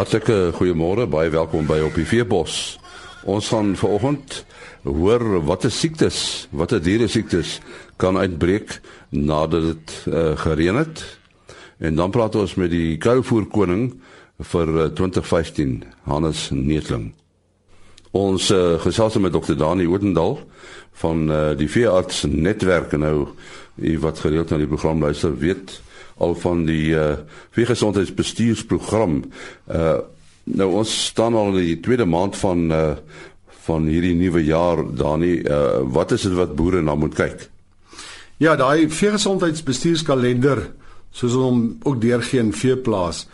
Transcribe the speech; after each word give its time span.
Hartlike 0.00 0.54
goeiemôre, 0.56 1.04
baie 1.12 1.28
welkom 1.28 1.66
by 1.68 1.76
op 1.84 1.92
die 1.98 2.06
Veebos. 2.08 2.78
Ons 3.28 3.50
gaan 3.52 3.74
vanoggend 3.76 4.38
hoor 4.86 5.42
watter 5.44 5.68
siektes, 5.68 6.46
watter 6.56 6.80
diere 6.80 7.04
siektes 7.04 7.58
kan 8.00 8.16
uitbreek 8.16 8.78
nadat 9.12 9.66
dit 9.66 9.92
uh, 10.08 10.22
gereën 10.40 10.78
het. 10.80 11.02
En 11.84 12.00
dan 12.00 12.14
praat 12.16 12.38
ons 12.40 12.54
met 12.56 12.72
die 12.72 12.96
kuilvoer 12.96 13.44
koning 13.52 13.90
vir 14.54 14.72
uh, 14.72 14.88
2015, 14.88 15.76
Hannes 16.08 16.46
Neetling. 16.48 17.10
Ons 18.16 18.48
uh, 18.56 18.80
gesels 18.80 19.20
met 19.20 19.36
Dr. 19.36 19.58
Dani 19.60 19.84
Oudendal 19.84 20.38
van 21.04 21.28
uh, 21.28 21.42
die 21.60 21.68
veearts 21.68 22.24
netwerk 22.24 22.96
nou, 22.96 23.34
wat 24.00 24.24
gereeld 24.24 24.48
na 24.48 24.64
die 24.64 24.72
program 24.72 25.04
luister, 25.04 25.36
weet 25.36 25.82
al 26.20 26.34
van 26.34 26.64
die 26.68 26.92
uh 26.94 27.16
veegesondheidsbestuursprogram. 27.56 29.22
Uh 29.68 29.98
nou 30.50 30.70
ons 30.80 30.92
staan 31.10 31.34
al 31.38 31.52
in 31.52 31.64
die 31.64 31.80
tweede 31.84 32.06
maand 32.08 32.36
van 32.36 32.70
uh 32.72 32.96
van 33.66 33.86
hierdie 33.86 34.14
nuwe 34.16 34.42
jaar 34.44 34.80
Dani, 34.96 35.34
uh 35.44 35.80
wat 35.84 36.12
is 36.16 36.22
dit 36.26 36.34
wat 36.36 36.56
boere 36.56 36.82
na 36.82 36.94
moet 36.94 37.14
kyk? 37.14 37.48
Ja, 38.40 38.56
daai 38.56 38.88
veegesondheidsbestuurskalender 38.88 40.70
soos 41.12 41.34
hom 41.36 41.78
ook 41.84 42.00
deurgee 42.00 42.40
in 42.40 42.52
veeplaas 42.56 43.26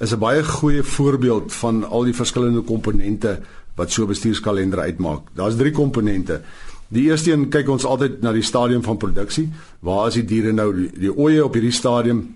is 0.00 0.12
'n 0.12 0.18
baie 0.18 0.44
goeie 0.44 0.82
voorbeeld 0.82 1.52
van 1.52 1.84
al 1.84 2.04
die 2.04 2.14
verskillende 2.14 2.60
komponente 2.60 3.40
wat 3.76 3.90
so 3.90 4.02
'n 4.02 4.08
bestuurskalender 4.08 4.78
uitmaak. 4.78 5.22
Daar's 5.34 5.56
drie 5.56 5.72
komponente. 5.72 6.42
Die 6.88 7.06
eerste 7.08 7.32
een 7.32 7.48
kyk 7.48 7.68
ons 7.68 7.84
altyd 7.84 8.20
na 8.22 8.32
die 8.32 8.44
stadium 8.44 8.82
van 8.82 8.96
produksie. 9.00 9.48
Waar 9.80 10.08
is 10.08 10.18
die 10.20 10.26
diere 10.28 10.52
nou 10.52 10.68
die, 10.76 10.90
die 11.06 11.12
oeye 11.12 11.44
op 11.44 11.56
hierdie 11.56 11.74
stadium? 11.74 12.26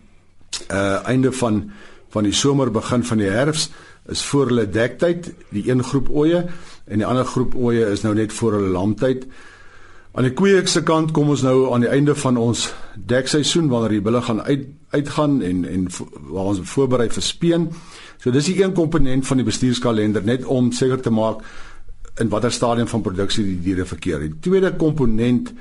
Uh 0.72 1.04
einde 1.06 1.32
van 1.32 1.70
van 2.08 2.24
die 2.24 2.32
somer 2.32 2.70
begin 2.72 3.04
van 3.04 3.20
die 3.20 3.28
herfs 3.28 3.68
is 4.08 4.22
voor 4.24 4.46
hulle 4.48 4.64
dektyd, 4.72 5.26
die 5.52 5.66
een 5.68 5.82
groep 5.84 6.08
oeye 6.08 6.46
en 6.88 7.02
die 7.02 7.06
ander 7.06 7.26
groep 7.28 7.54
oeye 7.54 7.90
is 7.92 8.00
nou 8.02 8.14
net 8.16 8.32
voor 8.32 8.56
hulle 8.56 8.72
lamtyd. 8.72 9.26
Aan 10.16 10.24
die 10.24 10.32
koeie 10.32 10.64
se 10.66 10.80
kant 10.82 11.12
kom 11.12 11.28
ons 11.28 11.44
nou 11.44 11.68
aan 11.74 11.84
die 11.84 11.90
einde 11.92 12.14
van 12.16 12.40
ons 12.40 12.70
dekseisoen 12.96 13.68
wanneer 13.68 13.98
die 13.98 14.04
bulle 14.04 14.22
gaan 14.24 14.40
uit 14.42 14.66
uitgaan 14.90 15.42
en 15.44 15.64
en 15.68 15.84
waar 16.32 16.48
ons 16.54 16.62
voorberei 16.64 17.10
vir 17.12 17.22
speen. 17.22 17.68
So 18.18 18.32
dis 18.32 18.48
die 18.48 18.56
een 18.62 18.72
komponent 18.72 19.26
van 19.28 19.36
die 19.36 19.46
bestuurskalender 19.46 20.24
net 20.24 20.46
om 20.48 20.72
seker 20.72 21.00
te 21.04 21.12
maak 21.12 21.44
in 22.20 22.30
watter 22.32 22.52
stadium 22.52 22.88
van 22.90 23.02
produksie 23.02 23.44
die 23.46 23.58
diere 23.62 23.86
verkeer. 23.86 24.22
Die 24.26 24.40
tweede 24.42 24.72
komponent 24.76 25.52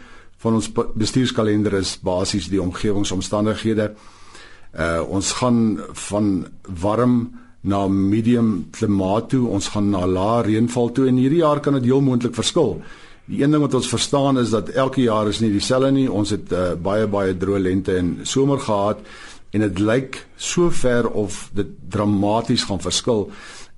van 0.43 0.59
ons 0.59 0.69
bestuurskalender 0.71 1.79
is 1.79 1.97
basies 2.03 2.49
die 2.51 2.61
omgewingsomstandighede. 2.61 3.91
Uh 4.77 5.01
ons 5.09 5.33
gaan 5.39 5.79
van 6.09 6.47
warm 6.81 7.17
na 7.67 7.87
medium 7.87 8.67
klimaat 8.71 9.31
toe, 9.33 9.47
ons 9.49 9.71
gaan 9.73 9.89
na 9.91 10.05
lae 10.05 10.43
reënval 10.45 10.91
toe 10.93 11.07
en 11.09 11.19
hierdie 11.19 11.41
jaar 11.41 11.59
kan 11.63 11.75
dit 11.79 11.89
heel 11.89 12.03
moontlik 12.05 12.35
verskil. 12.37 12.77
Die 13.27 13.41
een 13.41 13.51
ding 13.51 13.63
wat 13.63 13.75
ons 13.75 13.89
verstaan 13.91 14.39
is 14.39 14.53
dat 14.55 14.69
elke 14.69 15.01
jaar 15.03 15.27
is 15.27 15.41
nie 15.43 15.51
dieselfde 15.51 15.91
nie. 15.91 16.05
Ons 16.07 16.31
het 16.35 16.51
uh, 16.55 16.75
baie 16.79 17.07
baie 17.11 17.35
droë 17.35 17.59
lente 17.65 17.97
en 17.97 18.19
somer 18.23 18.61
gehad 18.63 19.01
en 19.51 19.63
dit 19.65 19.79
lyk 19.79 20.21
so 20.35 20.69
ver 20.71 21.09
of 21.09 21.47
dit 21.55 21.73
dramaties 21.89 22.67
gaan 22.69 22.83
verskil 22.83 23.27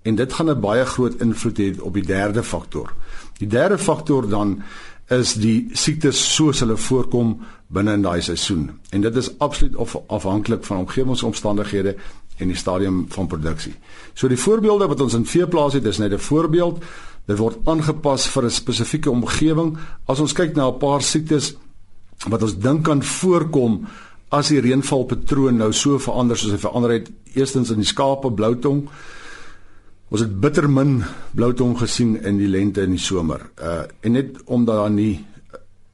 en 0.02 0.16
dit 0.16 0.33
gaan 0.33 0.50
'n 0.50 0.61
baie 0.61 0.86
groot 0.86 1.16
invloed 1.22 1.58
hê 1.58 1.81
op 1.81 1.94
die 1.94 2.05
derde 2.05 2.44
faktor. 2.44 2.94
Die 3.38 3.47
derde 3.47 3.78
faktor 3.78 4.30
dan 4.30 4.64
is 5.08 5.33
die 5.33 5.69
siektes 5.73 6.19
soos 6.36 6.59
hulle 6.59 6.78
voorkom 6.78 7.39
binne 7.67 7.94
in 7.94 8.02
daai 8.02 8.22
seisoen. 8.22 8.70
En 8.89 9.02
dit 9.02 9.16
is 9.16 9.31
absoluut 9.39 9.76
af, 9.76 9.95
afhanklik 10.08 10.64
van 10.64 10.77
omgewingsomstandighede 10.77 11.95
en 12.37 12.48
die 12.48 12.58
stadium 12.58 13.05
van 13.10 13.27
produksie. 13.27 13.73
So 14.14 14.27
die 14.27 14.39
voorbeelde 14.39 14.87
wat 14.87 15.02
ons 15.02 15.14
in 15.14 15.26
veeplaas 15.26 15.73
het 15.73 15.86
is 15.86 15.98
net 15.98 16.14
'n 16.14 16.20
voorbeeld. 16.20 16.83
Dit 17.26 17.37
word 17.37 17.58
aangepas 17.64 18.27
vir 18.27 18.43
'n 18.43 18.52
spesifieke 18.52 19.11
omgewing. 19.11 19.77
As 20.05 20.20
ons 20.20 20.33
kyk 20.33 20.55
na 20.55 20.67
'n 20.67 20.77
paar 20.77 21.02
siektes 21.02 21.55
wat 22.27 22.42
ons 22.42 22.58
dink 22.58 22.83
kan 22.83 23.04
voorkom 23.04 23.87
as 24.30 24.48
die 24.48 24.61
reënvalpatroon 24.61 25.58
nou 25.58 25.71
so 25.73 25.99
verander 25.99 26.37
soos 26.37 26.52
hy 26.52 26.58
verander 26.58 26.92
het, 26.92 27.11
eerstens 27.33 27.70
in 27.70 27.81
die 27.81 27.86
skape 27.86 28.31
bloutong, 28.31 28.89
Ons 30.09 30.23
het 30.25 30.31
bitter 30.42 30.65
min 30.70 31.03
bloutong 31.37 31.75
gesien 31.77 32.15
in 32.25 32.39
die 32.42 32.49
lente 32.49 32.81
en 32.81 32.95
die 32.95 33.02
somer. 33.02 33.43
Uh 33.61 33.83
en 34.02 34.15
net 34.17 34.39
omdat 34.45 34.81
daar 34.81 34.93
nie 34.93 35.25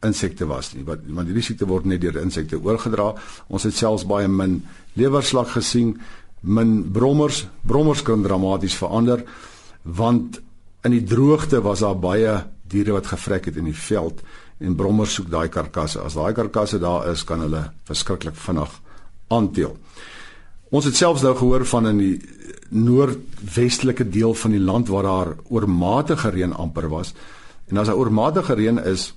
insekte 0.06 0.46
was 0.48 0.74
nie, 0.74 0.86
want 0.88 1.04
want 1.08 1.28
hierdie 1.28 1.44
siekte 1.44 1.68
word 1.68 1.86
net 1.90 2.02
deur 2.02 2.22
insekte 2.22 2.60
oorgedra. 2.62 3.12
Ons 3.48 3.68
het 3.68 3.76
selfs 3.76 4.06
baie 4.08 4.28
min 4.28 4.62
lewerslag 4.96 5.52
gesien, 5.58 5.98
min 6.42 6.78
brommers. 6.94 7.46
Brommers 7.68 8.04
kan 8.04 8.24
dramaties 8.24 8.78
verander 8.80 9.26
want 9.86 10.40
in 10.86 10.94
die 10.96 11.04
droogte 11.06 11.60
was 11.62 11.84
daar 11.84 11.98
baie 11.98 12.40
diere 12.70 12.96
wat 12.96 13.12
gevrek 13.12 13.52
het 13.52 13.58
in 13.62 13.68
die 13.70 13.78
veld 13.78 14.22
en 14.60 14.76
brommers 14.76 15.14
soek 15.14 15.30
daai 15.30 15.50
karkasse. 15.50 16.00
As 16.02 16.16
daai 16.16 16.34
karkasse 16.34 16.80
daar 16.80 17.10
is, 17.12 17.24
kan 17.28 17.44
hulle 17.44 17.68
verskriklik 17.86 18.38
vinnig 18.40 18.72
aanteel. 19.28 19.76
Ons 20.70 20.86
het 20.86 20.96
selfs 20.96 21.22
nou 21.22 21.36
gehoor 21.38 21.66
van 21.66 21.88
in 21.88 21.98
die 22.02 22.16
noordwestelike 22.70 24.08
deel 24.10 24.34
van 24.34 24.56
die 24.56 24.64
land 24.64 24.90
waar 24.90 25.04
daar 25.04 25.36
oormatige 25.50 26.30
reën 26.30 26.54
amper 26.54 26.90
was. 26.90 27.14
En 27.70 27.78
as 27.78 27.88
daar 27.88 28.00
oormatige 28.02 28.54
reën 28.54 28.82
is, 28.84 29.14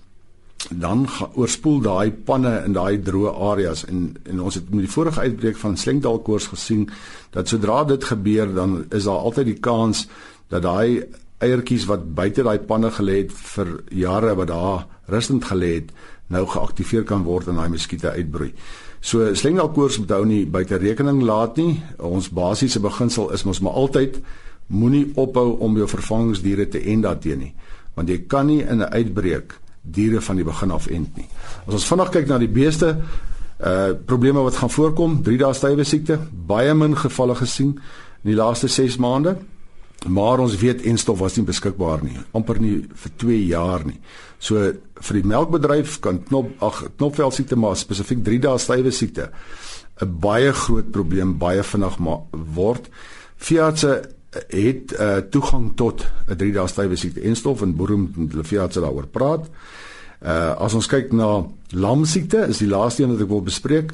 dan 0.69 1.07
oorspoel 1.35 1.81
daai 1.81 2.11
panne 2.11 2.51
in 2.67 2.75
daai 2.75 2.99
droë 3.03 3.33
areas 3.51 3.85
en 3.87 4.17
en 4.27 4.41
ons 4.41 4.55
het 4.59 4.71
met 4.71 4.85
die 4.85 4.91
vorige 4.91 5.21
uitbreek 5.21 5.57
van 5.57 5.77
slengdalkoors 5.77 6.49
gesien 6.53 6.89
dat 7.31 7.49
sodra 7.49 7.85
dit 7.85 8.05
gebeur 8.05 8.55
dan 8.55 8.85
is 8.91 9.07
daar 9.07 9.23
altyd 9.23 9.47
die 9.53 9.61
kans 9.63 10.09
dat 10.49 10.63
daai 10.63 11.05
eiertjies 11.39 11.87
wat 11.87 12.15
buite 12.15 12.43
daai 12.43 12.59
panne 12.59 12.91
gelê 12.91 13.23
het 13.23 13.33
vir 13.55 13.71
jare 13.95 14.35
wat 14.35 14.51
daar 14.51 14.87
rustend 15.07 15.45
gelê 15.45 15.75
het 15.75 15.95
nou 16.27 16.45
geaktiveer 16.47 17.05
kan 17.05 17.23
word 17.25 17.49
en 17.49 17.57
daai 17.57 17.71
muskiete 17.73 18.11
uitbroei. 18.11 18.53
So 19.01 19.35
slengdalkoors 19.35 19.99
moet 19.99 20.13
ou 20.17 20.25
nie 20.27 20.47
buite 20.47 20.77
rekening 20.77 21.23
laat 21.23 21.57
nie. 21.57 21.79
Ons 21.99 22.31
basiese 22.35 22.81
beginsel 22.81 23.31
is 23.33 23.45
mos 23.47 23.61
maar 23.61 23.79
altyd 23.79 24.19
moenie 24.69 25.07
ophou 25.17 25.57
om 25.65 25.77
jou 25.77 25.89
vervangingsdiere 25.89 26.69
te 26.69 26.83
end 26.93 27.07
daarteen 27.07 27.39
nie, 27.41 27.55
want 27.97 28.11
jy 28.11 28.19
kan 28.29 28.47
nie 28.47 28.61
in 28.61 28.83
'n 28.83 28.93
uitbreek 28.93 29.59
diere 29.83 30.21
van 30.21 30.37
die 30.37 30.45
begin 30.45 30.71
af 30.71 30.87
end 30.87 31.17
nie. 31.17 31.29
As 31.67 31.75
ons 31.75 31.87
vinnig 31.87 32.11
kyk 32.11 32.29
na 32.29 32.39
die 32.39 32.49
beeste 32.49 32.97
uh 33.59 33.95
probleme 34.07 34.41
wat 34.41 34.57
gaan 34.57 34.71
voorkom, 34.71 35.23
3 35.23 35.39
dae 35.39 35.55
stywe 35.55 35.85
siekte, 35.85 36.19
baie 36.47 36.75
min 36.75 36.97
gevalle 36.97 37.35
gesien 37.35 37.81
in 38.25 38.31
die 38.31 38.35
laaste 38.35 38.69
6 38.69 38.97
maande. 38.97 39.37
Maar 40.09 40.41
ons 40.41 40.57
weet 40.57 40.83
enstof 40.89 41.19
was 41.19 41.37
nie 41.37 41.45
beskikbaar 41.45 42.03
nie, 42.03 42.17
amper 42.33 42.61
nie 42.61 42.87
vir 43.03 43.13
2 43.21 43.39
jaar 43.51 43.85
nie. 43.87 43.99
So 44.39 44.73
vir 45.09 45.19
die 45.19 45.27
melkbedryf 45.27 45.99
kan 46.05 46.23
knop 46.29 46.63
ag 46.65 46.85
knopvel 46.97 47.33
siekte 47.35 47.59
maar 47.59 47.77
spesifiek 47.77 48.23
3 48.25 48.39
dae 48.47 48.59
stywe 48.59 48.93
siekte 48.95 49.31
'n 50.01 50.19
baie 50.21 50.53
groot 50.53 50.91
probleem 50.91 51.39
baie 51.39 51.63
vinnig 51.63 51.99
word. 52.55 52.89
Fiatse 53.37 54.03
het 54.31 54.93
uh, 54.93 55.17
toegang 55.31 55.75
tot 55.75 56.07
'n 56.29 56.37
3 56.37 56.53
dae 56.53 56.69
stywe 56.69 56.97
siekte 56.97 57.21
enstof 57.21 57.63
en 57.63 57.77
boerum 57.77 58.13
met 58.17 58.33
hulle 58.33 58.45
fiatse 58.45 58.81
daaroor 58.81 59.07
praat. 59.07 59.49
Uh 60.23 60.55
as 60.59 60.75
ons 60.75 60.87
kyk 60.87 61.13
na 61.13 61.47
lamsiekte 61.71 62.47
is 62.49 62.59
die 62.59 62.69
laaste 62.69 63.03
een 63.03 63.13
wat 63.13 63.21
ek 63.21 63.29
wil 63.29 63.43
bespreek. 63.43 63.93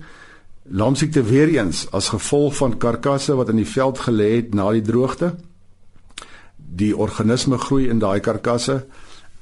Lamsiekte 0.69 1.23
weer 1.23 1.49
eens 1.49 1.87
as 1.93 2.09
gevolg 2.09 2.57
van 2.57 2.79
karkasse 2.79 3.35
wat 3.35 3.49
in 3.49 3.57
die 3.57 3.69
veld 3.69 3.99
gelê 3.99 4.37
het 4.37 4.55
na 4.55 4.71
die 4.73 4.83
droogte 4.83 5.35
die 6.77 6.97
organisme 6.97 7.59
groei 7.59 7.89
in 7.89 7.99
daai 8.03 8.21
karkasse 8.21 8.85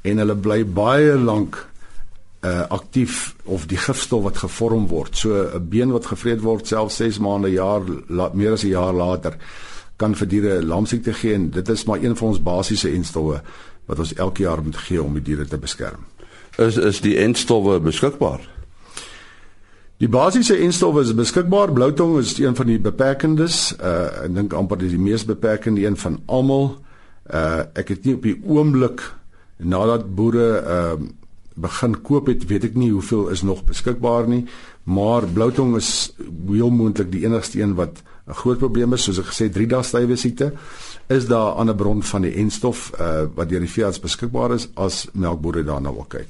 en 0.02 0.18
hulle 0.22 0.36
bly 0.36 0.62
baie 0.64 1.16
lank 1.18 1.60
uh 2.42 2.64
aktief 2.74 3.36
of 3.44 3.68
die 3.70 3.78
gifstof 3.78 4.24
wat 4.26 4.40
gevorm 4.42 4.88
word. 4.90 5.16
So 5.16 5.50
'n 5.54 5.68
been 5.68 5.92
wat 5.92 6.06
gevreet 6.06 6.40
word 6.42 6.66
selfs 6.66 6.96
6 6.96 7.18
maande, 7.18 7.50
jaar 7.50 7.82
la, 8.08 8.30
meer 8.34 8.52
as 8.52 8.64
'n 8.64 8.68
jaar 8.68 8.92
later 8.92 9.36
kan 9.96 10.14
vir 10.14 10.28
diere 10.28 10.62
lamsiekte 10.62 11.12
gee 11.12 11.34
en 11.34 11.50
dit 11.50 11.68
is 11.68 11.84
maar 11.84 12.02
een 12.02 12.16
van 12.16 12.28
ons 12.28 12.42
basiese 12.42 12.90
enstowwe 12.90 13.42
wat 13.86 13.98
ons 13.98 14.14
elke 14.14 14.42
jaar 14.42 14.62
moet 14.62 14.76
gee 14.76 15.02
om 15.02 15.14
die 15.14 15.22
diere 15.22 15.46
te 15.46 15.58
beskerm. 15.58 16.04
Is 16.58 16.76
is 16.76 17.00
die 17.00 17.16
enstowwe 17.16 17.80
beskikbaar? 17.80 18.40
Die 19.96 20.08
basiese 20.08 20.56
enstowwe 20.56 21.00
is 21.00 21.14
beskikbaar. 21.14 21.72
Bloutong 21.72 22.18
is 22.18 22.38
een 22.38 22.56
van 22.56 22.66
die 22.66 22.78
beperkendes. 22.78 23.74
Uh 23.78 24.24
ek 24.24 24.34
dink 24.34 24.52
amper 24.52 24.78
dis 24.78 24.90
die 24.90 24.98
mees 24.98 25.24
beperkende 25.24 25.86
een 25.86 25.96
van 25.96 26.22
almal. 26.26 26.64
Uh 26.64 26.90
ek 27.26 27.88
het 27.88 28.04
nie 28.04 28.14
op 28.14 28.22
die 28.22 28.38
oomblik 28.44 29.02
nadat 29.58 30.14
boere 30.14 30.48
uh 30.62 31.10
begin 31.54 31.98
koop 32.00 32.30
het, 32.30 32.46
weet 32.48 32.64
ek 32.64 32.76
nie 32.80 32.90
hoeveel 32.94 33.26
is 33.28 33.42
nog 33.44 33.58
beskikbaar 33.68 34.24
nie, 34.24 34.46
maar 34.88 35.26
bloutong 35.28 35.74
is 35.76 36.14
heel 36.48 36.72
moontlik 36.72 37.10
die 37.12 37.26
enigste 37.26 37.60
een 37.60 37.74
wat 37.76 38.00
'n 38.26 38.34
groot 38.34 38.58
probleem 38.58 38.92
is, 38.92 39.02
soos 39.02 39.18
ek 39.18 39.26
gesê 39.26 39.50
3 39.52 39.66
dae 39.66 39.82
stywe 39.82 40.16
siekte. 40.16 40.52
Is 41.08 41.26
daar 41.26 41.52
'n 41.52 41.58
ander 41.58 41.74
bron 41.74 42.02
van 42.02 42.22
die 42.22 42.34
enstof 42.34 42.92
uh 43.00 43.26
wat 43.34 43.48
deur 43.48 43.60
die 43.60 43.68
veearts 43.68 44.00
beskikbaar 44.00 44.54
is 44.54 44.68
as 44.74 45.08
melkbore 45.12 45.64
daarna 45.64 45.92
wil 45.92 46.06
kyk? 46.08 46.28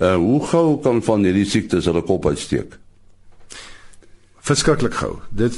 Uh 0.00 0.14
hoe 0.14 0.46
gou 0.46 0.80
kan 0.80 1.02
van 1.02 1.24
hierdie 1.24 1.44
siektes 1.44 1.84
hulle 1.84 2.02
kop 2.02 2.26
uitsteek? 2.26 2.78
Verskriklik 4.38 4.94
gou. 4.94 5.18
Dit 5.30 5.54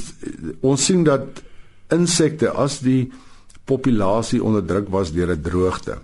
ons 0.61 0.85
sien 0.85 1.05
dat 1.05 1.43
insekte 1.89 2.51
as 2.51 2.81
die 2.81 3.13
populasie 3.65 4.43
onderdruk 4.43 4.89
was 4.89 5.13
deur 5.13 5.31
'n 5.31 5.43
droogte, 5.43 5.99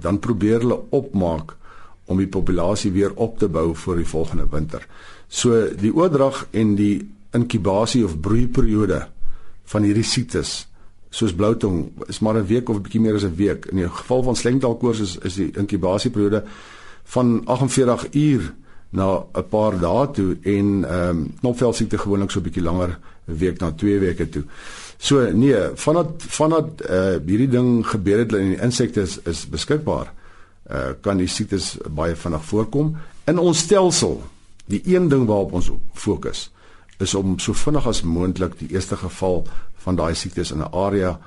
dan 0.00 0.18
probeer 0.18 0.60
hulle 0.60 0.80
opmaak 0.90 1.56
om 2.04 2.18
die 2.18 2.28
populasie 2.28 2.92
weer 2.92 3.12
op 3.14 3.38
te 3.38 3.48
bou 3.48 3.74
vir 3.74 3.96
die 3.96 4.06
volgende 4.06 4.46
winter. 4.50 4.86
So 5.28 5.68
die 5.76 5.94
oordrag 5.94 6.46
en 6.50 6.74
die 6.74 7.08
inkubasie 7.32 8.04
of 8.04 8.20
broeiperiode 8.20 9.06
van 9.64 9.82
hierdie 9.82 10.04
siektes 10.04 10.66
soos 11.12 11.34
bloutong 11.36 11.92
is 12.08 12.20
maar 12.20 12.36
'n 12.36 12.46
week 12.46 12.68
of 12.68 12.76
'n 12.76 12.82
bietjie 12.82 13.00
meer 13.00 13.14
as 13.14 13.24
'n 13.24 13.34
week. 13.36 13.66
In 13.66 13.76
die 13.76 13.88
geval 13.88 14.22
van 14.22 14.36
slengdalkoors 14.36 15.00
is 15.00 15.18
is 15.18 15.34
die 15.34 15.50
inkubasieperiode 15.56 16.44
van 17.04 17.42
48 17.44 18.06
uur 18.12 18.54
na 18.90 19.24
'n 19.34 19.48
paar 19.48 19.78
dae 19.78 20.10
toe 20.10 20.36
en 20.42 20.84
ehm 20.84 21.08
um, 21.08 21.34
knopvel 21.40 21.72
siekte 21.72 21.98
gewoonlik 21.98 22.30
so 22.30 22.38
'n 22.38 22.42
bietjie 22.42 22.62
langer 22.62 22.98
'n 23.28 23.36
week 23.36 23.60
na 23.60 23.72
2 23.72 23.98
weke 23.98 24.28
toe. 24.28 24.44
So 25.02 25.30
nee, 25.34 25.56
vandat 25.74 26.08
vandat 26.16 26.80
eh 26.80 27.14
uh, 27.14 27.20
hierdie 27.26 27.48
ding 27.50 27.86
gebeur 27.86 28.18
het 28.18 28.32
en 28.38 28.52
die 28.52 28.60
insekte 28.62 29.00
is, 29.02 29.16
is 29.26 29.48
beskikbaar, 29.50 30.12
eh 30.62 30.76
uh, 30.78 30.92
kan 31.00 31.18
die 31.18 31.26
siektes 31.26 31.76
baie 31.90 32.14
vinnig 32.16 32.44
voorkom 32.44 32.96
in 33.26 33.38
ons 33.38 33.58
stelsel. 33.58 34.22
Die 34.70 34.82
een 34.84 35.08
ding 35.08 35.26
waarop 35.26 35.52
ons 35.52 35.70
fokus 35.92 36.50
is 36.98 37.14
om 37.14 37.38
so 37.38 37.52
vinnig 37.52 37.86
as 37.86 38.02
moontlik 38.02 38.54
die 38.58 38.68
eerste 38.70 38.96
geval 38.96 39.42
van 39.82 39.98
daai 39.98 40.14
siektes 40.14 40.52
in 40.52 40.62
'n 40.62 40.70
area 40.72 41.18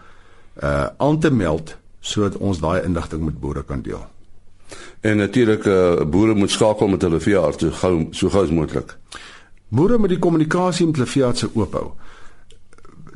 eh 0.54 0.70
uh, 0.70 0.88
aan 0.98 1.20
te 1.20 1.32
meld 1.32 1.76
sodat 2.00 2.38
ons 2.38 2.60
daai 2.60 2.82
inligting 2.84 3.26
met 3.26 3.40
boere 3.40 3.64
kan 3.64 3.82
deel. 3.82 4.06
En 5.02 5.18
natuurlik 5.18 5.66
uh, 5.66 6.04
boere 6.04 6.34
moet 6.34 6.52
skakel 6.52 6.88
met 6.88 7.02
hulle 7.02 7.20
veearts 7.20 7.58
so 7.60 7.72
gou 7.72 8.08
so 8.12 8.30
gou 8.30 8.44
as 8.44 8.50
moontlik. 8.50 8.98
Boere 9.68 10.00
met 10.00 10.10
die 10.10 10.20
kommunikasie 10.20 10.86
met 10.86 10.96
hulle 10.96 11.10
veearts 11.10 11.46
oophou. 11.54 11.92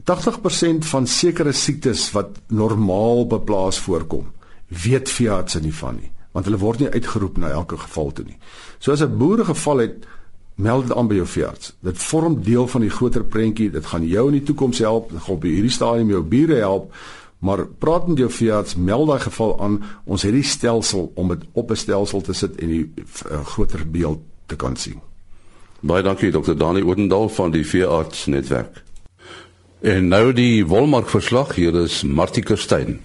80% 0.09 0.85
van 0.89 1.07
sekere 1.07 1.51
siektes 1.51 2.11
wat 2.11 2.39
normaal 2.47 3.27
beplaas 3.27 3.79
voorkom, 3.79 4.31
weet 4.67 5.09
veeartse 5.09 5.61
nie 5.61 5.73
van 5.73 5.95
nie, 5.95 6.11
want 6.31 6.45
hulle 6.45 6.57
word 6.57 6.79
nie 6.79 6.89
uitgeroep 6.89 7.37
na 7.37 7.49
elke 7.49 7.77
geval 7.77 8.11
toe 8.11 8.25
nie. 8.25 8.37
So 8.79 8.91
as 8.91 9.01
'n 9.01 9.17
boere 9.17 9.45
geval 9.45 9.77
het, 9.77 10.05
meld 10.55 10.87
dit 10.87 10.97
aan 10.97 11.07
by 11.07 11.15
jou 11.15 11.27
veearts. 11.27 11.73
Dit 11.81 11.97
vorm 11.97 12.43
deel 12.43 12.67
van 12.67 12.81
die 12.81 12.89
groter 12.89 13.23
prentjie. 13.23 13.71
Dit 13.71 13.85
gaan 13.85 14.07
jou 14.07 14.27
in 14.27 14.33
die 14.33 14.43
toekoms 14.43 14.79
help, 14.79 15.09
dit 15.09 15.21
gaan 15.21 15.35
op 15.35 15.43
hierdie 15.43 15.71
stadium 15.71 16.09
jou 16.09 16.23
bure 16.23 16.55
help 16.55 16.93
Maar 17.39 17.65
praat 17.65 18.07
met 18.07 18.17
jou 18.17 18.31
veearts, 18.31 18.75
meld 18.75 19.07
daai 19.07 19.19
geval 19.19 19.61
aan. 19.61 19.83
Ons 20.03 20.25
het 20.27 20.35
die 20.35 20.43
stelsel 20.43 21.11
om 21.15 21.27
dit 21.27 21.43
op 21.51 21.71
'n 21.71 21.75
stelsel 21.75 22.21
te 22.21 22.33
sit 22.33 22.55
en 22.55 22.67
die 22.67 22.93
uh, 23.31 23.45
groter 23.45 23.89
beeld 23.91 24.19
te 24.45 24.55
kan 24.55 24.75
sien. 24.75 24.99
Baie 25.79 26.03
dankie 26.03 26.31
Dr. 26.31 26.53
Dani 26.53 26.81
Oudendal 26.81 27.29
van 27.29 27.51
die 27.51 27.65
veearts 27.65 28.25
netwerk. 28.25 28.83
En 29.79 30.09
nou 30.11 30.33
die 30.35 30.65
wolmark 30.67 31.07
verslag 31.07 31.53
hier 31.55 31.71
is 31.79 32.01
Martie 32.03 32.43
Kerstyn. 32.43 32.97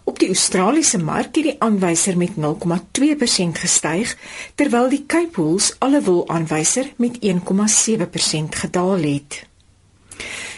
Op 0.03 0.19
die 0.19 0.27
Australiese 0.27 0.97
mark 0.97 1.35
het 1.35 1.43
die 1.43 1.55
aanwyser 1.59 2.17
met 2.17 2.31
0,2% 2.35 3.59
gestyg, 3.63 4.17
terwyl 4.55 4.89
die 4.89 5.05
Cape 5.05 5.41
Wool's 5.41 5.75
alle 5.79 6.01
wol 6.03 6.29
aanwyser 6.29 6.93
met 6.97 7.17
1,7% 7.21 8.59
gedaal 8.63 8.97
het. 9.07 9.45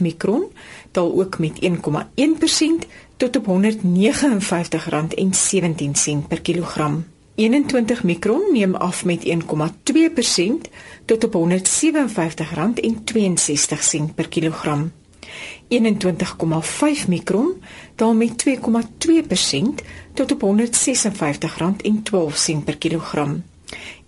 mikron 0.00 0.44
daal 0.90 1.20
ook 1.20 1.38
met 1.38 1.58
1,1% 1.62 1.68
tot 3.16 3.36
op 3.36 3.46
R159,17 3.46 3.50
per 6.28 6.40
kilogram. 6.40 7.04
21 7.34 8.02
mikron 8.02 8.42
neem 8.52 8.74
af 8.74 9.04
met 9.04 9.24
1,2% 9.24 9.32
tot 11.04 11.24
op 11.24 11.48
R157,62 11.48 11.50
per 14.14 14.28
kilogram. 14.28 14.92
21,5 15.68 17.08
mikron 17.08 17.62
daal 17.94 18.14
met 18.14 18.44
2,2% 18.48 18.54
tot 20.14 20.32
op 20.32 20.42
R156,12 20.42 20.48
per 22.64 22.76
kilogram. 22.78 23.44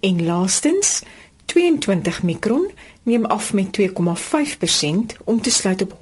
En 0.00 0.24
laastens, 0.24 1.02
22 1.44 2.22
mikron 2.22 2.70
neem 3.02 3.24
af 3.24 3.52
met 3.52 3.78
2,5% 3.80 3.86
om 5.24 5.40
te 5.40 5.50
sluit 5.50 5.82
op 5.82 5.92
R150,39 5.92 5.98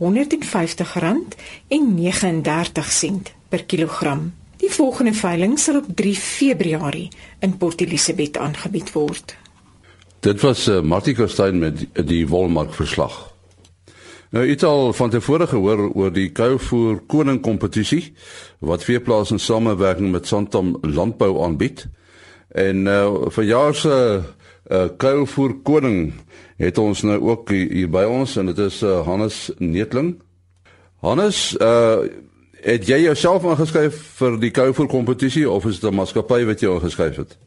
per 3.48 3.64
kilogram. 3.64 4.34
Die 4.56 4.70
volgende 4.70 5.12
veiling 5.12 5.58
sal 5.58 5.76
op 5.76 5.84
3 5.94 6.14
Februarie 6.14 7.08
in 7.38 7.56
Port 7.56 7.80
Elizabeth 7.80 8.36
aangebied 8.36 8.92
word. 8.92 9.36
Dit 10.20 10.40
was 10.40 10.68
uh, 10.68 10.80
Martie 10.80 11.14
Kerstyn 11.14 11.58
met 11.58 11.86
die 12.06 12.28
Wolmark 12.28 12.74
verslag. 12.74 13.35
Nou 14.30 14.46
iets 14.46 14.64
al 14.64 14.92
van 14.92 15.10
tevore 15.10 15.46
gehoor 15.46 15.90
oor 15.94 16.12
die 16.12 16.28
Kouvoer 16.34 16.98
Koning 17.06 17.40
kompetisie 17.40 18.14
wat 18.58 18.84
veeplaas 18.84 19.30
in 19.30 19.38
samewerking 19.38 20.10
met 20.10 20.26
Santam 20.26 20.76
Landbou 20.82 21.42
aanbied. 21.44 21.86
En 22.48 22.86
uh 22.86 23.30
verjaar 23.30 23.74
se 23.74 24.22
uh, 24.70 24.84
Kouvoer 24.96 25.54
Koning 25.62 26.12
het 26.56 26.78
ons 26.78 27.02
nou 27.02 27.20
ook 27.20 27.50
hier 27.50 27.90
by 27.90 28.04
ons 28.04 28.36
en 28.36 28.46
dit 28.46 28.58
is 28.58 28.82
uh, 28.82 29.00
Hannes 29.06 29.50
Neetling. 29.58 30.16
Hannes, 31.00 31.56
uh 31.60 31.98
het 32.66 32.86
jy 32.88 32.96
jouself 33.04 33.44
aangeskryf 33.46 33.98
vir 34.18 34.40
die 34.42 34.50
Kouvoer 34.50 34.88
kompetisie 34.90 35.50
of 35.50 35.66
is 35.70 35.78
dit 35.80 35.90
'n 35.90 35.94
maatskappy 35.94 36.44
wat 36.44 36.60
jou 36.60 36.74
aangeskryf 36.74 37.16
het? 37.16 37.38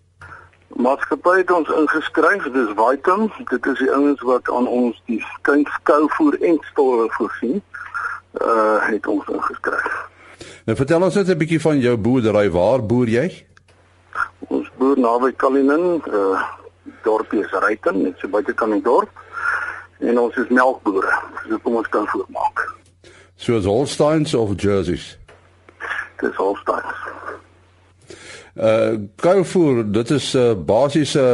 Maatskappy 0.80 1.42
het 1.42 1.52
ons 1.52 1.70
ingeskryf, 1.76 2.46
dis 2.56 2.72
Vitam. 2.78 3.28
Dit 3.50 3.66
is 3.66 3.82
die 3.84 3.92
ouens 3.92 4.22
wat 4.28 4.50
aan 4.52 4.68
ons 4.68 5.02
die 5.10 5.20
skou 5.36 5.60
en 6.40 6.60
stolle 6.72 7.08
voorsien. 7.18 7.62
Uh 8.40 8.78
het 8.88 9.08
ons 9.08 9.28
ingeskryf. 9.28 9.98
Nou 10.66 10.78
vertel 10.78 11.04
ons 11.04 11.16
net 11.16 11.30
'n 11.30 11.38
bietjie 11.38 11.62
van 11.62 11.80
jou 11.80 11.98
boerdery. 11.98 12.50
Waar 12.52 12.86
boer 12.86 13.08
jy? 13.08 13.46
Ons 14.48 14.70
boer 14.78 15.00
naby 15.00 15.34
Kalinin, 15.36 16.02
uh 16.08 16.42
dorpie 17.04 17.44
is 17.44 17.52
Ryten, 17.52 18.02
net 18.04 18.20
so 18.20 18.28
buite 18.28 18.54
kan 18.54 18.72
die 18.72 18.82
dorp. 18.82 19.10
En 20.00 20.20
ons 20.20 20.36
is 20.36 20.48
melkbore. 20.48 21.14
So 21.48 21.58
kom 21.58 21.76
ons 21.76 21.90
kan 21.90 22.08
voormaak. 22.08 22.76
So 23.36 23.58
is 23.58 23.66
Holsteins 23.66 24.34
of 24.34 24.62
Jerseys? 24.62 25.18
Dis 26.20 26.36
Holsteins 26.36 27.09
uh 28.56 28.98
kuilvoer 29.16 29.92
dit 29.92 30.10
is 30.10 30.34
'n 30.34 30.40
uh, 30.40 30.56
basiese 30.66 31.26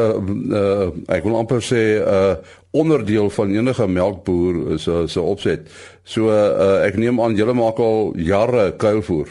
uh 0.51 0.89
ek 1.07 1.23
wil 1.23 1.35
amper 1.35 1.61
sê 1.61 1.99
'n 1.99 2.07
uh, 2.07 2.35
onderdeel 2.71 3.29
van 3.29 3.49
enige 3.49 3.87
melkboer 3.87 4.79
se 4.79 5.07
se 5.07 5.21
opset. 5.21 5.71
So 6.03 6.27
uh 6.27 6.85
ek 6.85 6.97
neem 6.97 7.21
aan 7.21 7.35
julle 7.35 7.53
maak 7.53 7.79
al 7.79 8.13
jare 8.15 8.73
kuilvoer. 8.77 9.27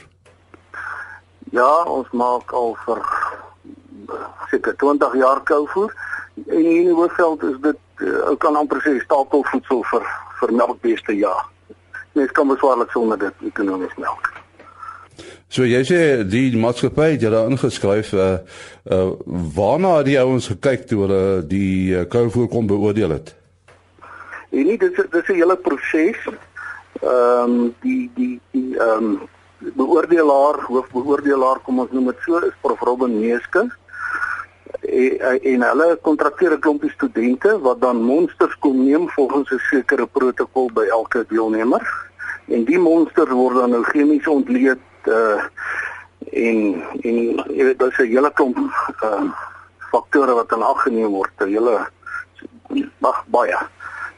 Ja, 1.52 1.84
ons 1.84 2.08
maak 2.10 2.52
al 2.52 2.76
vir 2.86 3.00
seker 4.50 4.76
20 4.76 5.14
jaar 5.14 5.42
kuilvoer. 5.42 5.94
En 6.46 6.64
in 6.64 6.84
die 6.84 6.94
Hoofveld 6.94 7.42
is 7.42 7.58
dit 7.60 7.76
uh, 7.96 8.28
ou 8.28 8.36
kan 8.36 8.56
amper 8.56 8.80
sê 8.82 8.98
stapelvoedsel 9.04 9.84
vir 9.90 10.06
vir 10.40 10.52
melkbeeste 10.52 11.14
ja. 11.18 11.34
Mens 12.12 12.30
kan 12.30 12.48
beswaarlik 12.48 12.90
sonder 12.90 13.18
dit 13.18 13.46
ekonomies 13.50 13.94
melk. 14.02 14.33
So 15.49 15.62
jy 15.62 15.85
sê 15.87 15.99
die 16.26 16.56
maatskappy 16.59 17.14
het 17.14 17.23
julle 17.23 17.44
ingeskryf 17.50 18.12
uh 18.12 18.38
uh 18.90 19.11
waarna 19.56 19.99
het 19.99 20.06
die 20.06 20.18
ouens 20.18 20.49
gekyk 20.50 20.88
toe 20.90 21.04
hulle 21.04 21.23
die 21.47 21.94
uh, 21.94 22.09
kouvoer 22.09 22.49
kom 22.49 22.66
beoordeel 22.66 23.11
het? 23.11 23.35
En 24.50 24.66
nie 24.66 24.78
dis 24.78 24.97
dis 24.97 25.28
'n 25.28 25.40
hele 25.42 25.56
proses. 25.56 26.18
Ehm 27.02 27.50
um, 27.50 27.75
die 27.83 28.11
die 28.14 28.40
die 28.50 28.78
ehm 28.78 29.04
um, 29.04 29.21
beoordelaar, 29.59 30.61
hoofbeoordelaar 30.68 31.59
kom 31.64 31.78
ons 31.78 31.90
noem 31.90 32.11
dit 32.12 32.21
so, 32.26 32.38
is 32.38 32.56
Prof 32.61 32.80
Robin 32.80 33.21
Neeske. 33.21 33.68
En, 34.85 35.40
en 35.52 35.62
hulle 35.62 35.99
kontrakteer 36.02 36.52
'n 36.52 36.61
klompie 36.61 36.90
studente 36.90 37.59
wat 37.61 37.80
dan 37.80 38.02
monsters 38.02 38.59
kom 38.59 38.85
neem 38.85 39.09
volgens 39.09 39.50
'n 39.50 39.62
sekere 39.71 40.06
protokol 40.06 40.71
by 40.73 40.85
elke 40.90 41.25
deelnemer. 41.28 41.83
En 42.47 42.64
die 42.64 42.78
monsters 42.78 43.30
word 43.30 43.56
dan 43.56 43.71
nou 43.71 43.83
chemies 43.83 44.26
ontleed 44.26 44.78
uh 45.06 45.42
en 46.32 46.82
en 47.02 47.16
jy 47.52 47.64
weet 47.64 47.78
daar's 47.78 47.99
'n 47.99 48.11
hele 48.11 48.30
klomp 48.32 48.58
uh 48.58 49.25
faktore 49.90 50.34
wat 50.34 50.52
in 50.52 50.62
ag 50.62 50.82
geneem 50.82 51.11
word. 51.11 51.32
'n 51.40 51.49
Hele 51.49 51.87
mag 52.99 53.25
baie. 53.26 53.58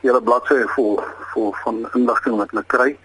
Hele 0.01 0.23
bladsye 0.23 0.69
vol 0.75 1.01
vol 1.33 1.55
van 1.65 1.89
inligting 1.95 2.37
wat 2.37 2.51
hulle 2.51 2.65
kry 2.67 2.97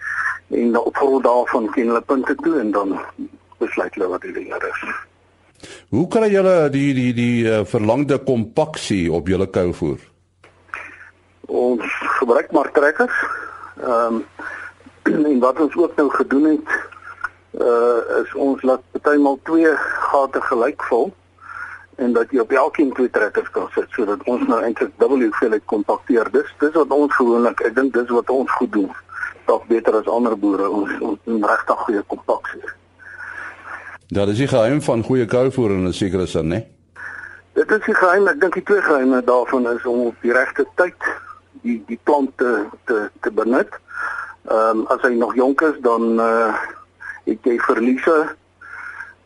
en 0.48 0.76
op 0.76 0.96
grond 0.96 1.24
daarvan 1.24 1.70
ken 1.70 1.86
hulle 1.86 2.00
punte 2.00 2.34
toe 2.34 2.60
en 2.60 2.70
dan 2.70 3.00
besluit 3.58 3.94
hulle 3.94 4.08
wat 4.08 4.22
die 4.22 4.32
leer 4.32 4.68
is. 4.68 4.80
Hoe 5.88 6.06
kry 6.08 6.28
julle 6.32 6.70
die 6.70 6.92
die 6.94 7.12
die 7.16 7.44
uh, 7.48 7.64
verlangde 7.68 8.18
kompaksie 8.18 9.12
op 9.12 9.28
julle 9.28 9.46
kouvoer? 9.46 10.00
Ons 11.46 11.84
gebruik 12.18 12.52
maar 12.52 12.70
trekkers. 12.72 13.24
Ehm 13.82 14.22
um, 14.22 14.24
en 15.32 15.38
wat 15.42 15.60
ons 15.60 15.76
ook 15.76 15.96
nou 15.96 16.08
gedoen 16.10 16.44
het 16.44 16.74
uh 17.60 18.20
is 18.22 18.34
ons 18.34 18.62
laat 18.62 18.80
partymal 18.92 19.38
twee 19.44 19.72
gate 20.10 20.40
gelyk 20.40 20.82
vul 20.88 21.10
en 21.96 22.12
dat 22.12 22.30
jy 22.32 22.40
op 22.40 22.52
elkeen 22.52 22.92
twee 22.96 23.10
trekkers 23.10 23.50
kan 23.50 23.68
sit 23.74 23.88
sodat 23.92 24.22
ons 24.24 24.44
nou 24.48 24.60
eintlik 24.64 24.92
dubbel 24.98 25.26
hoeveelheid 25.26 25.64
kompakteer. 25.70 26.30
Dis 26.32 26.48
dis 26.58 26.72
wat 26.72 26.94
ons 26.96 27.16
gewoonlik, 27.16 27.60
ek 27.60 27.74
dink 27.76 27.92
dis 27.94 28.08
wat 28.08 28.30
ons 28.30 28.50
goed 28.58 28.72
doen. 28.72 28.90
Dalk 29.46 29.66
beter 29.68 29.98
as 30.00 30.08
ander 30.08 30.36
boere 30.38 30.68
ons 30.68 30.94
ons 31.00 31.18
doen 31.28 31.44
regtig 31.44 31.84
goeie 31.86 32.04
kompaksie. 32.14 32.62
Ja, 34.12 34.24
dis 34.28 34.40
die 34.40 34.48
geheim 34.48 34.80
van 34.84 35.04
goeie 35.04 35.26
kouvoer 35.26 35.76
in 35.76 35.86
'n 35.88 35.92
sekere 35.92 36.26
sin, 36.26 36.48
né? 36.48 36.64
Dit 37.52 37.70
is 37.70 37.84
die 37.84 37.94
geheim, 37.94 38.28
ek 38.28 38.40
dink 38.40 38.54
die 38.54 38.62
twee 38.62 38.80
geheime 38.80 39.22
daarvan 39.24 39.68
is 39.68 39.84
om 39.84 40.06
op 40.06 40.14
die 40.22 40.32
regte 40.32 40.66
tyd 40.74 40.96
die 41.62 41.82
die 41.86 41.98
plante 42.04 42.66
te 42.84 43.10
te 43.20 43.30
benut. 43.30 43.68
Ehm 44.48 44.80
um, 44.80 44.86
as 44.86 45.00
hy 45.02 45.14
nog 45.14 45.34
jonk 45.34 45.60
is 45.60 45.76
dan 45.80 46.20
uh 46.20 46.54
het 47.24 47.38
jy 47.42 47.58
verliese 47.58 48.16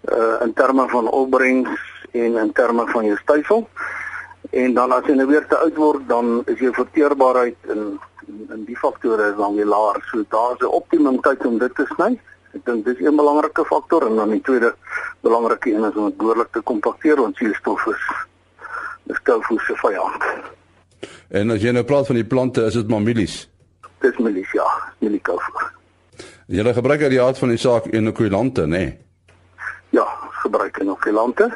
uh 0.06 0.36
in 0.42 0.52
terme 0.52 0.88
van 0.88 1.10
opbrengs 1.10 1.80
en 2.12 2.36
in 2.36 2.52
terme 2.52 2.86
van 2.86 3.04
jou 3.04 3.16
styfel. 3.22 3.68
En 4.50 4.74
dan 4.74 4.92
as 4.92 5.06
jy 5.06 5.14
nou 5.14 5.26
weer 5.26 5.46
te 5.46 5.56
oud 5.56 5.76
word, 5.76 6.08
dan 6.08 6.42
is 6.46 6.58
jou 6.58 6.72
verteerbaarheid 6.74 7.56
in 7.74 7.98
in 8.26 8.64
die 8.66 8.76
faktore 8.76 9.30
is 9.30 9.36
dan 9.36 9.54
weer 9.54 9.68
laer. 9.70 10.02
So 10.10 10.24
daar's 10.28 10.60
'n 10.60 10.74
optimum 10.80 11.20
tyd 11.20 11.46
om 11.46 11.58
dit 11.58 11.74
te 11.74 11.86
sny. 11.94 12.18
Ek 12.54 12.64
dink 12.64 12.84
dis 12.84 12.98
'n 12.98 13.16
belangrike 13.16 13.64
faktor 13.64 14.06
en 14.06 14.16
dan 14.16 14.30
die 14.30 14.40
tweede 14.40 14.74
belangrike 15.20 15.70
een 15.70 15.84
is 15.84 15.94
om 15.94 16.04
dit 16.04 16.16
behoorlik 16.16 16.52
te 16.52 16.60
kompakteer 16.60 17.16
want 17.16 17.36
suurstof 17.36 17.86
is 17.86 18.02
dis 19.06 19.20
tofu 19.22 19.58
se 19.58 19.74
vyand. 19.76 20.24
En 21.28 21.50
as 21.50 21.62
jy 21.62 21.72
nou 21.74 21.84
praat 21.84 22.06
van 22.06 22.18
die 22.18 22.26
plante, 22.26 22.64
is 22.66 22.74
dit 22.78 22.88
maar 22.88 23.02
mielies. 23.02 23.48
Dis 24.04 24.18
mielies 24.22 24.52
ja, 24.54 24.66
mieliekofu. 24.98 25.66
Jy 26.46 26.62
gebruik 26.62 27.00
uit 27.02 27.10
die 27.10 27.22
aard 27.22 27.38
van 27.42 27.50
die 27.50 27.58
saak 27.58 27.88
inokulante, 27.90 28.62
nê? 28.70 28.78
Nee? 28.78 28.90
Ja, 29.90 30.04
gebruik 30.44 30.76
inokulante. 30.78 31.48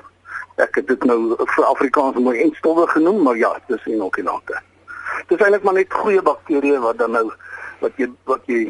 Ek 0.58 0.80
het 0.80 0.88
dit 0.88 1.04
nou 1.06 1.36
vir 1.38 1.64
Afrikaans 1.68 2.18
mooi 2.18 2.40
eindstowwe 2.42 2.88
genoem, 2.90 3.20
maar 3.22 3.38
ja, 3.38 3.52
dis 3.68 3.86
inokulante. 3.86 4.58
Dit 5.28 5.36
is 5.38 5.44
eintlik 5.46 5.62
maar 5.62 5.78
net 5.78 5.94
goeie 5.94 6.22
bakterieë 6.26 6.80
wat 6.82 6.98
dan 6.98 7.14
nou 7.14 7.28
wat 7.84 8.02
jy 8.02 8.08
wat 8.26 8.50
jy 8.50 8.64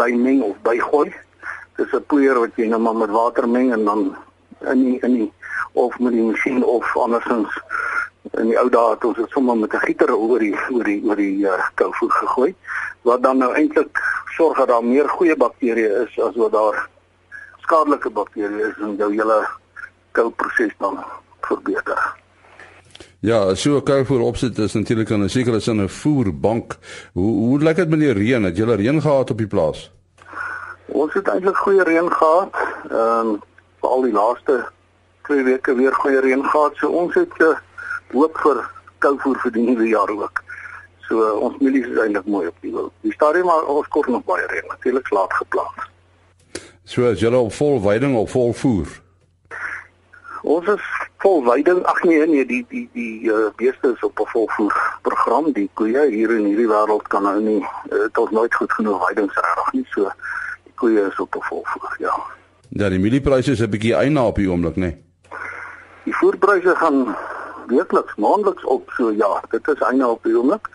bymeng 0.00 0.40
of 0.48 0.56
bygooi. 0.64 1.12
Dis 1.76 1.92
'n 1.92 2.04
poeier 2.08 2.40
wat 2.40 2.56
jy 2.56 2.70
nou 2.72 2.80
maar 2.80 2.96
met 2.96 3.12
water 3.12 3.48
meng 3.48 3.72
en 3.72 3.84
dan 3.84 4.16
in 4.72 4.84
die, 4.84 4.98
in 5.02 5.12
die 5.12 5.32
of 5.72 5.98
met 5.98 6.12
die 6.12 6.24
masjien 6.24 6.64
of 6.64 6.96
andersins 6.96 7.52
in 8.32 8.48
die 8.48 8.58
ou 8.58 8.68
dae 8.72 8.90
het 8.94 9.04
ons 9.04 9.16
dit 9.16 9.30
sommer 9.30 9.56
met 9.56 9.74
'n 9.74 9.84
gieter 9.86 10.10
oor 10.16 10.38
die 10.38 10.56
oor 10.72 10.84
die 10.84 11.02
oor 11.04 11.16
die 11.16 11.44
uh, 11.44 11.68
kouvoer 11.74 12.10
gegooi 12.10 12.54
wat 13.02 13.22
dan 13.22 13.38
nou 13.38 13.52
eintlik 13.52 14.00
sorg 14.36 14.58
dat 14.58 14.68
daar 14.68 14.84
meer 14.84 15.08
goeie 15.08 15.36
bakterieë 15.36 16.04
is 16.04 16.18
as 16.20 16.36
wat 16.36 16.52
daar 16.52 16.82
skadelike 17.64 18.10
bakterieë 18.10 18.68
is 18.70 18.84
en 18.84 18.96
jou 19.00 19.10
hele 19.14 19.40
kouproses 20.16 20.72
dan 20.78 21.00
verbeter. 21.48 22.00
Ja, 23.20 23.54
so 23.54 23.76
'n 23.76 23.82
kouvoer 23.82 24.20
opsit 24.20 24.58
is 24.58 24.74
natuurlik 24.74 25.10
in 25.10 25.24
'n 25.24 25.28
sekere 25.28 25.60
sin 25.60 25.80
'n 25.82 25.88
voerbank. 25.88 26.76
Hoe 27.12 27.32
hoe 27.38 27.58
lyk 27.58 27.76
dit 27.76 27.88
met 27.88 28.00
die 28.00 28.12
reën? 28.12 28.42
Het 28.42 28.56
julle 28.56 28.74
reën 28.76 29.00
gehad 29.00 29.30
op 29.30 29.38
die 29.38 29.46
plaas? 29.46 29.90
Ons 30.86 31.12
het 31.14 31.28
eintlik 31.28 31.56
goeie 31.56 31.82
reën 31.82 32.12
gehad. 32.12 32.54
Ehm 32.90 33.28
um, 33.28 33.42
veral 33.80 34.02
die 34.02 34.12
laaste 34.12 34.64
2 35.22 35.42
weke 35.42 35.74
weer 35.74 35.94
goeie 35.94 36.20
reën 36.20 36.44
gehad. 36.44 36.72
So 36.76 36.88
ons 36.88 37.14
het 37.14 37.32
uh, 37.38 37.56
hoop 38.12 38.38
vir 38.38 38.70
kouvoer 38.98 39.38
vir 39.38 39.52
die 39.52 39.62
nuwe 39.62 39.88
jaar 39.88 40.10
ook. 40.10 40.42
So 41.08 41.22
uh, 41.22 41.34
ons 41.46 41.58
mielies 41.62 41.86
is 41.86 41.98
eintlik 42.02 42.26
mooi 42.26 42.46
op 42.50 42.56
die 42.60 42.72
wil. 42.74 42.92
Die 43.06 43.12
stadium 43.14 43.46
maar 43.46 43.66
ons 43.70 43.88
kort 43.94 44.08
nog 44.10 44.24
baie 44.26 44.46
reën, 44.50 44.66
natuurlik 44.68 45.10
laat 45.10 45.32
geplant. 45.38 45.84
So 46.84 47.06
as 47.10 47.20
julle 47.20 47.38
op 47.38 47.52
vol 47.54 47.80
veiding 47.80 48.16
of 48.16 48.30
vol 48.30 48.52
voer. 48.54 48.90
Ons 50.42 50.68
is 50.70 50.84
vol 51.22 51.42
veiding. 51.46 51.82
Ag 51.90 52.02
nee 52.06 52.26
nee, 52.26 52.46
die 52.46 52.62
die 52.70 52.84
die 52.94 53.30
uh, 53.30 53.48
beeste 53.58 53.94
is 53.94 54.02
op 54.06 54.20
'n 54.20 54.30
volvoer 54.34 54.74
program. 55.02 55.52
Die 55.52 55.70
koeie 55.74 56.06
hier 56.10 56.30
in 56.30 56.44
hierdie 56.44 56.68
wêreld 56.70 57.06
kan 57.08 57.22
nou 57.22 57.40
nie 57.40 57.62
uh, 57.62 58.06
dit 58.06 58.18
is 58.24 58.30
nooit 58.30 58.54
goed 58.54 58.72
genoeg 58.72 59.06
veidingsreg 59.06 59.72
nie. 59.72 59.86
So 59.94 60.10
die 60.64 60.74
koeie 60.74 61.06
is 61.06 61.18
op 61.18 61.34
'n 61.34 61.42
volvoer, 61.42 61.96
ja. 61.98 62.14
Ja, 62.68 62.88
die 62.88 62.98
mieliepryse 62.98 63.50
is 63.50 63.62
'n 63.62 63.70
bietjie 63.70 63.94
eina 63.94 64.26
op 64.26 64.36
die 64.36 64.50
oomblik, 64.50 64.76
nê. 64.76 64.80
Nee. 64.80 65.02
Die 66.04 66.14
voerpryse 66.14 66.74
gaan 66.76 67.16
weekliks, 67.66 68.14
maandeliks 68.14 68.64
op. 68.64 68.90
So 68.96 69.10
ja, 69.10 69.42
dit 69.50 69.68
is 69.68 69.80
eina 69.80 70.08
op 70.08 70.22
die 70.22 70.38
oomblik. 70.38 70.68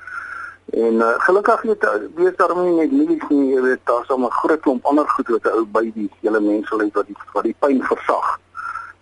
En 0.71 0.93
uh, 0.93 1.07
gelukkig 1.17 1.61
het 1.61 1.85
wees 2.15 2.35
daar 2.35 2.55
nie 2.55 2.75
net 2.75 2.91
mielies 2.91 3.23
nie, 3.29 3.53
jy 3.53 3.61
weet, 3.61 3.79
daar's 3.83 4.07
al 4.07 4.19
'n 4.19 4.31
groot 4.31 4.59
klomp 4.59 4.85
ander 4.85 5.09
goed 5.09 5.27
wat 5.27 5.47
ou 5.51 5.65
by 5.65 5.91
die 5.93 6.09
hele 6.21 6.39
mensheid 6.39 6.93
wat 6.93 7.07
die 7.07 7.17
wat 7.33 7.43
die 7.43 7.55
pyn 7.59 7.83
versag. 7.83 8.39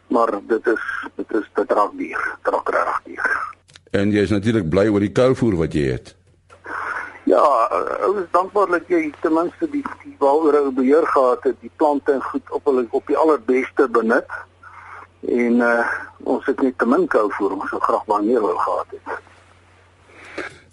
Maar 0.08 0.32
dit 0.48 0.68
is 0.68 0.86
dit 1.16 1.32
is 1.32 1.50
dit 1.54 1.72
raak 1.72 1.92
duur, 1.98 2.38
dit 2.44 2.54
raak 2.54 2.70
reg 2.70 3.02
duur. 3.04 3.54
En 3.92 4.12
jy 4.12 4.22
is 4.22 4.30
natuurlik 4.30 4.70
bly 4.70 4.88
oor 4.88 5.00
die 5.00 5.12
kouvoer 5.12 5.56
wat 5.56 5.74
jy 5.74 5.86
het. 5.92 6.16
Ja, 7.24 7.46
ou 8.02 8.18
is 8.18 8.32
dankbaar 8.32 8.68
dat 8.68 8.88
jy 8.88 9.14
ten 9.22 9.34
minste 9.34 9.70
die, 9.70 9.86
die 10.04 10.16
waaroor 10.18 10.56
ou 10.56 10.72
beheer 10.72 11.06
gehad 11.06 11.44
het, 11.44 11.56
die 11.62 11.72
plante 11.76 12.12
en 12.12 12.24
goed 12.24 12.52
op 12.52 12.66
hulle 12.66 12.88
op 12.90 13.08
die 13.08 13.18
allerbeste 13.18 13.90
benut. 13.90 14.30
En 15.22 15.62
uh 15.62 15.86
ons 16.24 16.46
het 16.46 16.62
net 16.62 16.78
te 16.78 16.86
min 16.86 17.08
kouvoer, 17.08 17.52
ons 17.52 17.70
sou 17.70 17.80
graag 17.82 18.06
baie 18.06 18.26
meer 18.26 18.42
wou 18.42 18.58
gehad 18.58 18.86
het. 18.90 19.29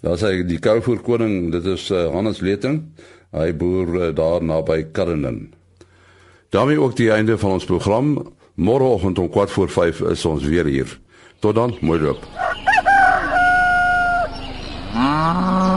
Daar 0.01 0.17
sê 0.17 0.43
die 0.45 0.59
kouvoer 0.61 1.01
koning, 1.01 1.51
dit 1.51 1.65
is 1.65 1.89
uh, 1.91 2.07
Hannes 2.13 2.41
Leting. 2.45 2.81
Hy 3.35 3.51
boer 3.57 3.93
uh, 3.95 4.09
daar 4.15 4.43
naby 4.43 4.83
Karenen. 4.91 5.53
daarmee 6.49 6.79
ook 6.79 6.95
die 6.95 7.11
einde 7.11 7.37
van 7.37 7.51
ons 7.51 7.65
program. 7.65 8.33
Môreoggend 8.55 9.19
om 9.19 9.29
4 9.31 9.47
voor 9.47 9.69
5 9.69 9.99
is 9.99 10.25
ons 10.25 10.43
weer 10.43 10.65
hier. 10.65 10.99
Tot 11.39 11.55
dan, 11.55 11.77
mooi 11.81 11.99
loop. 12.01 12.25
Ah. 14.93 15.76